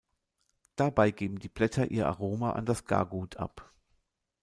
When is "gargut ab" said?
2.85-3.71